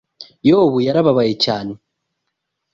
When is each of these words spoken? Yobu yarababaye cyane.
Yobu 0.49 0.77
yarababaye 0.87 1.33
cyane. 1.43 1.73